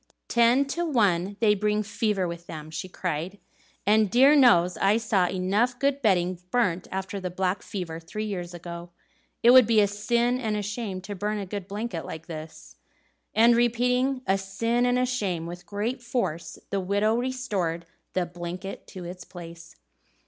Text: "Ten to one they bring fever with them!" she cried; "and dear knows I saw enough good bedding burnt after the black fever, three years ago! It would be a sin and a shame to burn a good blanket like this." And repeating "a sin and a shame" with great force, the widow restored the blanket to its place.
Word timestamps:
"Ten 0.27 0.65
to 0.65 0.83
one 0.83 1.37
they 1.41 1.53
bring 1.53 1.83
fever 1.83 2.27
with 2.27 2.47
them!" 2.47 2.71
she 2.71 2.89
cried; 2.89 3.37
"and 3.85 4.09
dear 4.09 4.35
knows 4.35 4.75
I 4.77 4.97
saw 4.97 5.27
enough 5.27 5.77
good 5.77 6.01
bedding 6.01 6.39
burnt 6.49 6.87
after 6.91 7.19
the 7.19 7.29
black 7.29 7.61
fever, 7.61 7.99
three 7.99 8.25
years 8.25 8.51
ago! 8.51 8.89
It 9.43 9.51
would 9.51 9.67
be 9.67 9.79
a 9.79 9.85
sin 9.85 10.39
and 10.39 10.57
a 10.57 10.63
shame 10.63 11.01
to 11.01 11.13
burn 11.13 11.37
a 11.37 11.45
good 11.45 11.67
blanket 11.67 12.03
like 12.03 12.25
this." 12.25 12.77
And 13.35 13.55
repeating 13.55 14.23
"a 14.25 14.39
sin 14.39 14.87
and 14.87 14.97
a 14.97 15.05
shame" 15.05 15.45
with 15.45 15.67
great 15.67 16.01
force, 16.01 16.57
the 16.71 16.79
widow 16.79 17.13
restored 17.15 17.85
the 18.13 18.25
blanket 18.25 18.87
to 18.87 19.03
its 19.05 19.23
place. 19.23 19.75